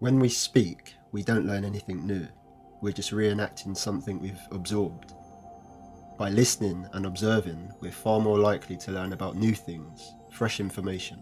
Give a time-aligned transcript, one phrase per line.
[0.00, 2.26] When we speak, we don't learn anything new.
[2.80, 5.12] We're just reenacting something we've absorbed.
[6.16, 11.20] By listening and observing, we're far more likely to learn about new things, fresh information.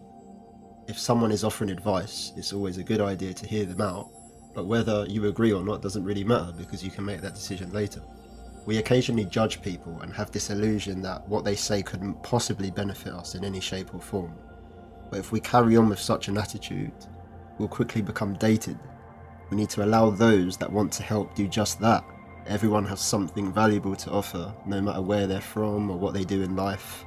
[0.87, 4.11] If someone is offering advice, it's always a good idea to hear them out,
[4.55, 7.73] but whether you agree or not doesn't really matter because you can make that decision
[7.73, 8.01] later.
[8.65, 13.11] We occasionally judge people and have this illusion that what they say couldn't possibly benefit
[13.11, 14.35] us in any shape or form.
[15.09, 16.93] But if we carry on with such an attitude,
[17.59, 18.79] will quickly become dated.
[19.49, 22.03] We need to allow those that want to help do just that.
[22.47, 26.41] Everyone has something valuable to offer, no matter where they're from or what they do
[26.41, 27.05] in life.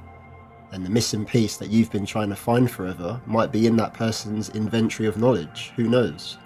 [0.71, 3.93] And the missing piece that you've been trying to find forever might be in that
[3.93, 5.71] person's inventory of knowledge.
[5.75, 6.37] Who knows?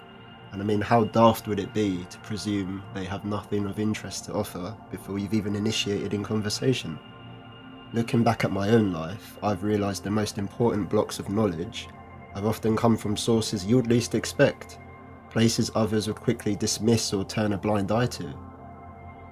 [0.52, 4.24] And I mean, how daft would it be to presume they have nothing of interest
[4.24, 6.98] to offer before you've even initiated in conversation?
[7.92, 11.88] Looking back at my own life, I've realised the most important blocks of knowledge
[12.34, 14.78] have often come from sources you'd least expect,
[15.30, 18.34] places others would quickly dismiss or turn a blind eye to.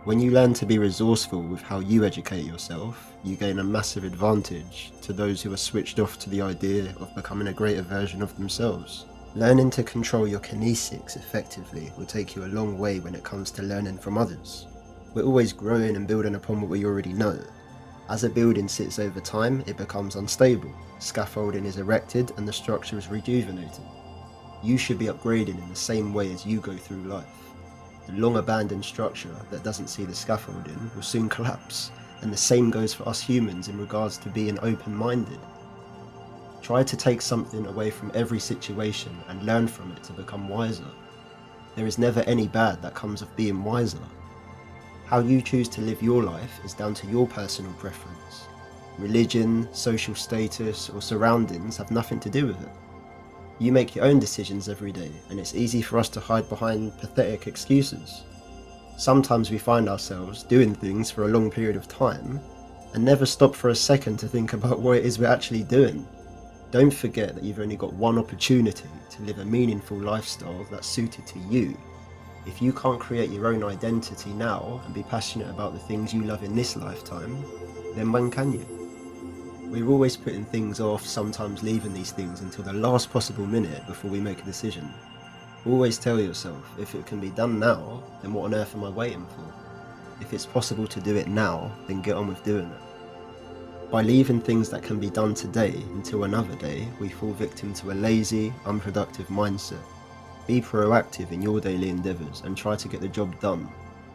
[0.04, 4.04] When you learn to be resourceful with how you educate yourself, you gain a massive
[4.04, 8.22] advantage to those who are switched off to the idea of becoming a greater version
[8.22, 9.06] of themselves.
[9.34, 13.50] Learning to control your kinesics effectively will take you a long way when it comes
[13.50, 14.68] to learning from others.
[15.12, 17.38] We're always growing and building upon what we already know,
[18.08, 20.70] as a building sits over time, it becomes unstable.
[20.98, 23.84] Scaffolding is erected and the structure is rejuvenated.
[24.62, 27.26] You should be upgrading in the same way as you go through life.
[28.06, 31.90] The long abandoned structure that doesn't see the scaffolding will soon collapse,
[32.20, 35.40] and the same goes for us humans in regards to being open minded.
[36.62, 40.86] Try to take something away from every situation and learn from it to become wiser.
[41.74, 43.98] There is never any bad that comes of being wiser.
[45.06, 48.48] How you choose to live your life is down to your personal preference.
[48.98, 52.72] Religion, social status, or surroundings have nothing to do with it.
[53.60, 56.98] You make your own decisions every day, and it's easy for us to hide behind
[56.98, 58.24] pathetic excuses.
[58.98, 62.40] Sometimes we find ourselves doing things for a long period of time
[62.92, 66.04] and never stop for a second to think about what it is we're actually doing.
[66.72, 71.28] Don't forget that you've only got one opportunity to live a meaningful lifestyle that's suited
[71.28, 71.78] to you
[72.46, 76.22] if you can't create your own identity now and be passionate about the things you
[76.22, 77.44] love in this lifetime,
[77.96, 78.64] then when can you?
[79.68, 84.12] We're always putting things off, sometimes leaving these things until the last possible minute before
[84.12, 84.88] we make a decision.
[85.66, 88.90] Always tell yourself, if it can be done now, then what on earth am I
[88.90, 89.52] waiting for?
[90.20, 93.90] If it's possible to do it now, then get on with doing it.
[93.90, 97.90] By leaving things that can be done today until another day, we fall victim to
[97.90, 99.82] a lazy, unproductive mindset
[100.46, 103.68] be proactive in your daily endeavours and try to get the job done.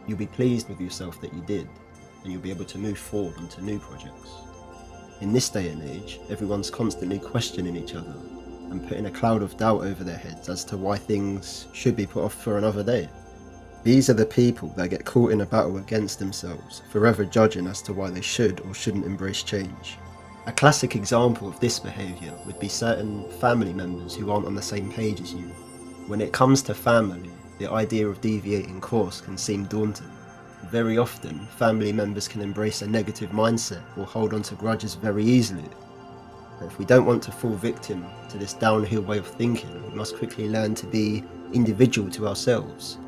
[0.06, 1.68] You'll be pleased with yourself that you did,
[2.22, 4.30] and you'll be able to move forward onto new projects.
[5.20, 8.14] In this day and age, everyone's constantly questioning each other
[8.70, 12.06] and putting a cloud of doubt over their heads as to why things should be
[12.06, 13.08] put off for another day.
[13.84, 17.82] These are the people that get caught in a battle against themselves, forever judging as
[17.82, 19.98] to why they should or shouldn't embrace change.
[20.46, 24.62] A classic example of this behaviour would be certain family members who aren't on the
[24.62, 25.50] same page as you
[26.06, 30.10] when it comes to family, the idea of deviating course can seem daunting.
[30.70, 35.24] Very often, family members can embrace a negative mindset or hold on to grudges very
[35.24, 35.68] easily.
[36.58, 39.96] But if we don't want to fall victim to this downhill way of thinking, we
[39.96, 42.98] must quickly learn to be individual to ourselves.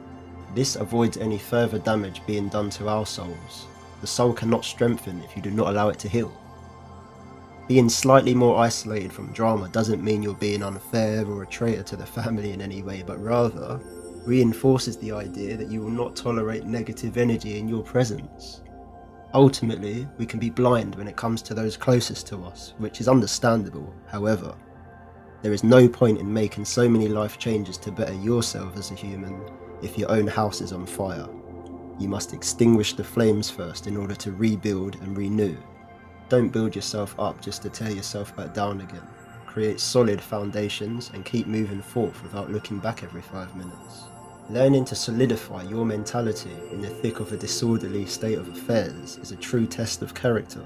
[0.55, 3.67] This avoids any further damage being done to our souls.
[4.01, 6.33] The soul cannot strengthen if you do not allow it to heal.
[7.67, 11.97] Being slightly more isolated from drama doesn't mean you're being unfair or a traitor to
[11.97, 13.81] the family in any way, but rather
[14.27, 18.63] reinforces the idea that you will not tolerate negative energy in your presence.
[19.33, 23.09] Ultimately, we can be blind when it comes to those closest to us, which is
[23.09, 24.55] understandable, however.
[25.41, 28.95] There is no point in making so many life changes to better yourself as a
[28.95, 29.43] human
[29.83, 31.29] if your own house is on fire.
[31.99, 35.57] You must extinguish the flames first in order to rebuild and renew.
[36.29, 39.07] Don't build yourself up just to tear yourself back down again.
[39.47, 44.05] Create solid foundations and keep moving forth without looking back every five minutes.
[44.51, 49.33] Learning to solidify your mentality in the thick of a disorderly state of affairs is
[49.33, 50.65] a true test of character.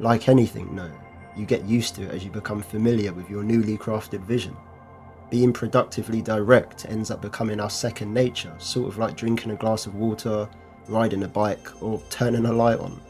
[0.00, 0.90] Like anything, no,
[1.36, 4.56] you get used to it as you become familiar with your newly crafted vision.
[5.30, 9.86] Being productively direct ends up becoming our second nature, sort of like drinking a glass
[9.86, 10.48] of water,
[10.88, 13.00] riding a bike, or turning a light on.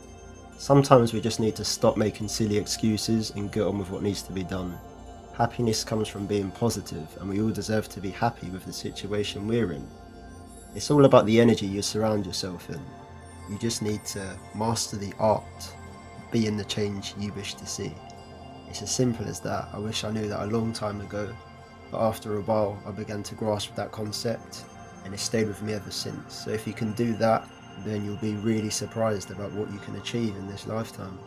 [0.57, 4.23] Sometimes we just need to stop making silly excuses and get on with what needs
[4.23, 4.79] to be done.
[5.37, 9.49] Happiness comes from being positive, and we all deserve to be happy with the situation
[9.49, 9.87] we're in.
[10.75, 12.81] It's all about the energy you surround yourself in.
[13.51, 17.93] You just need to master the art, of being the change you wish to see.
[18.69, 19.69] It's as simple as that.
[19.73, 21.35] I wish I knew that a long time ago,
[21.95, 24.65] But after a while, I began to grasp that concept,
[25.05, 26.35] and it stayed with me ever since.
[26.35, 27.49] So if you can do that,
[27.85, 31.19] then you'll be really surprised about what you can achieve in this lifetime.